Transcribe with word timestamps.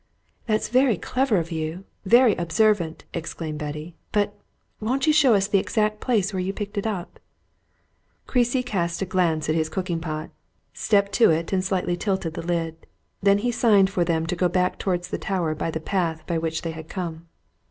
"That's 0.47 0.69
very 0.69 0.97
clever 0.97 1.37
of 1.37 1.51
you, 1.51 1.83
very 2.07 2.33
observant!" 2.35 3.03
exclaimed 3.13 3.59
Betty. 3.59 3.93
"But 4.11 4.33
won't 4.79 5.05
you 5.05 5.13
show 5.13 5.35
us 5.35 5.47
the 5.47 5.59
exact 5.59 5.99
place 5.99 6.33
where 6.33 6.39
you 6.39 6.53
picked 6.53 6.75
it 6.75 6.87
up?" 6.87 7.19
Creasy 8.25 8.63
cast 8.63 9.03
a 9.03 9.05
glance 9.05 9.47
at 9.47 9.53
his 9.53 9.69
cooking 9.69 9.99
pot, 9.99 10.31
stepped 10.73 11.11
to 11.11 11.29
it, 11.29 11.53
and 11.53 11.63
slightly 11.63 11.95
tilted 11.95 12.33
the 12.33 12.41
lid. 12.41 12.87
Then 13.21 13.37
he 13.45 13.51
signed 13.51 13.89
to 13.89 14.03
them 14.03 14.25
to 14.25 14.35
go 14.35 14.49
back 14.49 14.79
towards 14.79 15.09
the 15.09 15.19
tower 15.19 15.53
by 15.53 15.69
the 15.69 15.79
path 15.79 16.25
by 16.25 16.39
which 16.39 16.63
they 16.63 16.71
had 16.71 16.89
come. 16.89 17.27